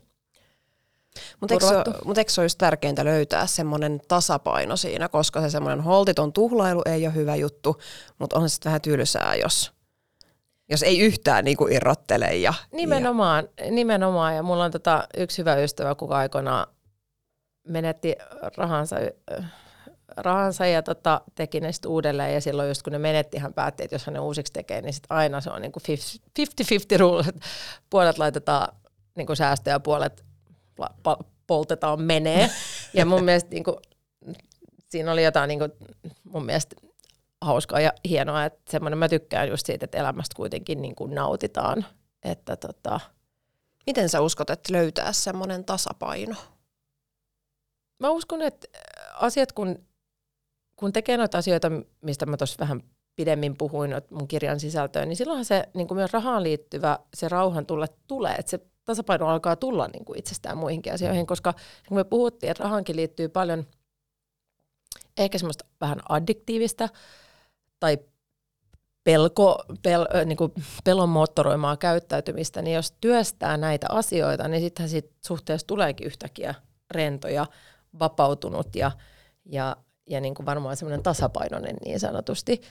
[1.40, 6.34] mutta eikö, mut eikö se olisi tärkeintä löytää semmoinen tasapaino siinä, koska se semmoinen holtiton
[6.34, 7.82] tuhlailu ei ole hyvä juttu,
[8.20, 9.72] mutta on se sitten vähän tylsää, jos,
[10.70, 12.36] jos ei yhtään niinku irrottele.
[12.36, 13.72] Ja, nimenomaan, ja.
[13.72, 14.36] nimenomaan.
[14.36, 16.68] Ja mulla on tota yksi hyvä ystävä, kuka aikana
[17.70, 18.16] menetti
[18.58, 18.96] rahansa,
[20.18, 22.34] rahansa ja tota, teki ne sitten uudelleen.
[22.34, 24.94] Ja silloin just kun ne menetti, hän päätti, että jos hän ne uusiksi tekee, niin
[24.94, 25.80] sitten aina se on niinku
[26.96, 27.26] 50-50 rule.
[27.90, 28.76] Puolet laitetaan
[29.16, 30.26] niinku säästöjä, puolet
[31.48, 32.50] poltetaan menee.
[32.94, 33.76] Ja mun mielestä niin kuin,
[34.90, 35.72] siinä oli jotain niin kuin,
[36.24, 36.76] mun mielestä
[37.42, 41.86] hauskaa ja hienoa, että semmoinen mä tykkään just siitä, että elämästä kuitenkin niin kuin nautitaan.
[42.24, 43.00] Että tota,
[43.90, 46.36] Miten sä uskot, että löytää semmoinen tasapaino?
[48.00, 48.68] Mä uskon, että
[49.14, 49.86] asiat, kun,
[50.76, 52.82] kun tekee noita asioita, mistä mä tuossa vähän
[53.16, 57.66] pidemmin puhuin mun kirjan sisältöön, niin silloinhan se niin kuin myös rahaan liittyvä, se rauhan
[57.66, 61.54] tulle tulee, että se tasapaino alkaa tulla niin kuin itsestään muihinkin asioihin, koska
[61.88, 63.68] kun me puhuttiin, että rahankin liittyy paljon
[65.18, 66.90] ehkä semmoista vähän addiktiivista
[67.80, 67.98] tai
[69.04, 75.10] pelko, pel, niin kuin pelon moottoroimaa käyttäytymistä, niin jos työstää näitä asioita, niin sittenhän siitä
[75.26, 76.56] suhteessa tuleekin yhtäkkiä
[76.92, 77.46] rento ja
[78.00, 78.92] vapautunut ja,
[79.46, 79.76] ja,
[80.10, 82.62] ja niin kuin varmaan semmoinen tasapainoinen niin sanotusti.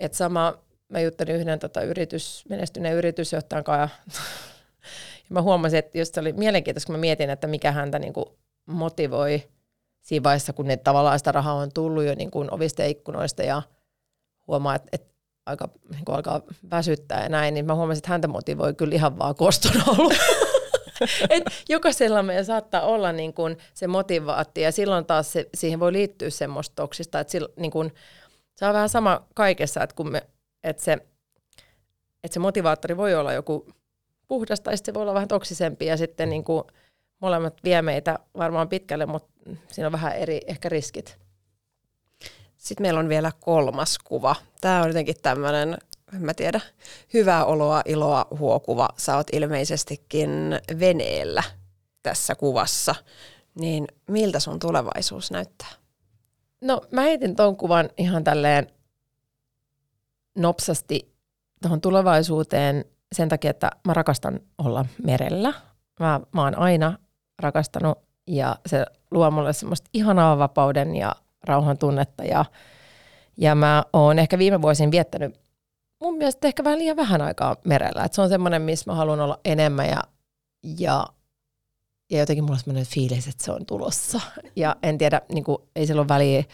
[0.00, 3.96] Et sama, mä juttelin yhden tota yritys, menestyneen yritysjohtajan kanssa
[5.28, 8.12] ja mä huomasin, että just se oli mielenkiintoista, kun mä mietin, että mikä häntä niin
[8.12, 8.26] kuin
[8.66, 9.42] motivoi
[10.00, 13.42] siinä vaiheessa, kun ne tavallaan sitä rahaa on tullut jo niin kuin ovista ja ikkunoista
[13.42, 13.62] ja
[14.46, 15.14] huomaa, että, että
[15.46, 19.18] aika, niin kuin alkaa väsyttää ja näin, niin mä huomasin, että häntä motivoi kyllä ihan
[19.18, 19.72] vaan koston
[21.30, 25.92] Et jokaisella meidän saattaa olla niin kuin se motivaatti ja silloin taas se, siihen voi
[25.92, 27.94] liittyä semmoista toksista, että sillä, niin kuin,
[28.56, 30.22] se on vähän sama kaikessa, että, kun me,
[30.64, 30.92] että, se,
[32.24, 33.66] että se motivaattori voi olla joku
[34.28, 36.64] puhdas tai se voi olla vähän toksisempi ja sitten niin kuin
[37.20, 39.28] molemmat vie meitä varmaan pitkälle, mutta
[39.68, 41.18] siinä on vähän eri ehkä riskit.
[42.56, 44.36] Sitten meillä on vielä kolmas kuva.
[44.60, 45.78] Tämä on jotenkin tämmöinen
[46.14, 46.60] en mä tiedä,
[47.14, 48.88] hyvää oloa, iloa huokuva.
[48.96, 50.30] Sä oot ilmeisestikin
[50.78, 51.42] veneellä
[52.02, 52.94] tässä kuvassa.
[53.54, 55.68] Niin miltä sun tulevaisuus näyttää?
[56.60, 58.66] No mä heitin ton kuvan ihan tälleen
[60.38, 61.14] nopsasti
[61.62, 65.52] tuohon tulevaisuuteen sen takia, että mä rakastan olla merellä.
[66.00, 66.98] Mä, mä oon aina
[67.38, 72.44] rakastanut ja se luo mulle semmoista ihanaa vapauden ja rauhan tunnetta ja,
[73.36, 75.43] ja mä oon ehkä viime vuosin viettänyt
[76.04, 78.04] mun mielestä ehkä vähän liian vähän aikaa merellä.
[78.04, 80.02] Et se on semmoinen, missä mä haluan olla enemmän ja,
[80.78, 81.06] ja,
[82.10, 84.20] ja jotenkin mulla on semmoinen fiilis, että se on tulossa.
[84.56, 86.44] Ja en tiedä, niin kuin, ei sillä ole väliä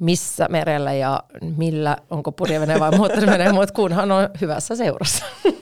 [0.00, 1.22] missä merellä ja
[1.56, 5.24] millä, onko purjevene vai moottorivene, mutta kunhan on hyvässä seurassa.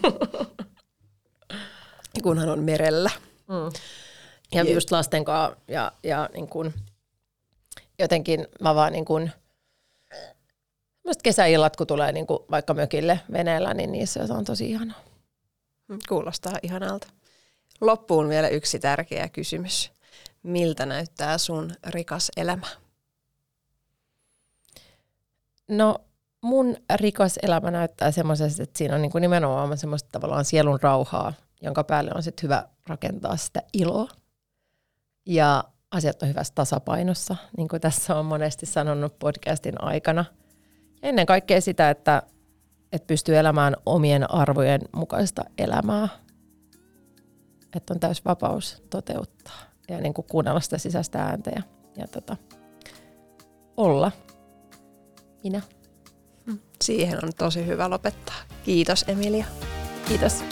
[2.22, 3.10] Kunhan on merellä.
[3.48, 3.72] Mm.
[4.54, 4.74] Ja Jep.
[4.74, 6.72] just lasten kanssa ja, ja niin kun,
[7.98, 9.30] jotenkin mä vaan niin kun,
[11.22, 15.00] kesäillat, kun tulee niin kun vaikka mökille veneellä, niin niissä on tosi ihanaa.
[16.08, 17.08] Kuulostaa ihanalta.
[17.80, 19.92] Loppuun vielä yksi tärkeä kysymys.
[20.42, 22.66] Miltä näyttää sun rikas elämä?
[25.68, 25.98] No
[26.40, 31.32] mun rikas elämä näyttää semmoisesta, että siinä on niin kuin nimenomaan semmoista tavallaan sielun rauhaa,
[31.62, 34.08] jonka päälle on sitten hyvä rakentaa sitä iloa.
[35.26, 40.24] Ja asiat on hyvässä tasapainossa, niin kuin tässä on monesti sanonut podcastin aikana.
[41.06, 42.22] Ennen kaikkea sitä, että,
[42.92, 46.08] että pystyy elämään omien arvojen mukaista elämää.
[47.76, 51.62] Että on täys vapaus toteuttaa ja niin kuin kuunnella sitä sisäistä ääntä ja,
[51.96, 52.36] ja tota,
[53.76, 54.12] olla
[55.44, 55.62] minä.
[56.82, 58.36] Siihen on tosi hyvä lopettaa.
[58.64, 59.46] Kiitos Emilia.
[60.08, 60.44] Kiitos.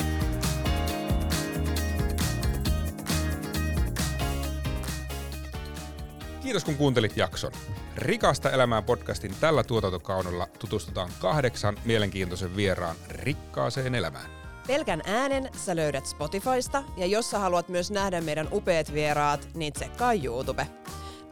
[6.43, 7.53] Kiitos kun kuuntelit jakson.
[7.97, 14.31] Rikasta elämää podcastin tällä tuotantokaudella tutustutaan kahdeksan mielenkiintoisen vieraan rikkaaseen elämään.
[14.67, 19.73] Pelkän äänen sä löydät Spotifysta ja jos sä haluat myös nähdä meidän upeat vieraat, niin
[19.73, 20.67] tsekkaa YouTube.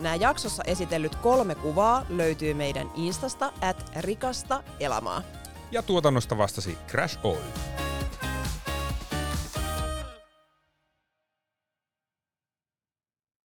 [0.00, 5.22] Nämä jaksossa esitellyt kolme kuvaa löytyy meidän instasta at rikasta elämää.
[5.70, 7.42] Ja tuotannosta vastasi Crash Oil.